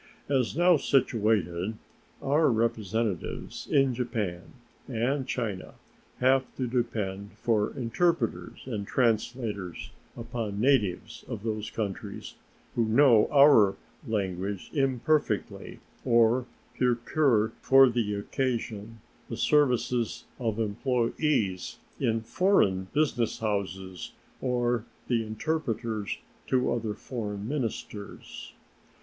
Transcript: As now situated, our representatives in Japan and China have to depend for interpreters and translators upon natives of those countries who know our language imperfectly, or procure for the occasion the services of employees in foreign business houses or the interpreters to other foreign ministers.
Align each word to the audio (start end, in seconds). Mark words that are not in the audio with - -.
As 0.29 0.57
now 0.57 0.77
situated, 0.77 1.75
our 2.23 2.49
representatives 2.51 3.67
in 3.67 3.93
Japan 3.93 4.41
and 4.87 5.27
China 5.27 5.75
have 6.19 6.43
to 6.57 6.65
depend 6.65 7.33
for 7.33 7.71
interpreters 7.77 8.63
and 8.65 8.87
translators 8.87 9.91
upon 10.17 10.59
natives 10.59 11.23
of 11.27 11.43
those 11.43 11.69
countries 11.69 12.33
who 12.73 12.85
know 12.85 13.27
our 13.31 13.75
language 14.07 14.71
imperfectly, 14.73 15.79
or 16.03 16.47
procure 16.75 17.49
for 17.61 17.87
the 17.87 18.15
occasion 18.15 19.01
the 19.29 19.37
services 19.37 20.23
of 20.39 20.57
employees 20.57 21.77
in 21.99 22.21
foreign 22.21 22.87
business 22.91 23.37
houses 23.37 24.13
or 24.41 24.83
the 25.07 25.23
interpreters 25.23 26.17
to 26.47 26.73
other 26.73 26.95
foreign 26.95 27.47
ministers. 27.47 28.53